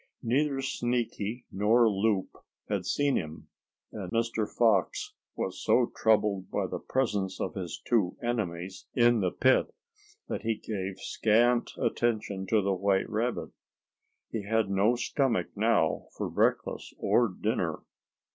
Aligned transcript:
Neither 0.23 0.63
Sneaky 0.63 1.45
nor 1.51 1.87
Loup 1.87 2.31
had 2.67 2.87
seen 2.87 3.17
him, 3.17 3.49
and 3.91 4.09
Mr. 4.11 4.49
Fox 4.51 5.13
was 5.35 5.63
so 5.63 5.91
troubled 5.95 6.49
by 6.49 6.65
the 6.65 6.79
presence 6.79 7.39
of 7.39 7.53
his 7.53 7.79
two 7.85 8.17
enemies 8.19 8.87
in 8.95 9.19
the 9.19 9.29
pit 9.29 9.71
that 10.27 10.41
he 10.41 10.55
gave 10.55 10.97
scant 10.99 11.73
attention 11.77 12.47
to 12.47 12.63
the 12.63 12.73
white 12.73 13.07
rabbit. 13.11 13.51
He 14.31 14.41
had 14.43 14.71
no 14.71 14.95
stomach 14.95 15.49
now 15.55 16.07
for 16.17 16.31
breakfast 16.31 16.95
or 16.97 17.27
dinner. 17.27 17.83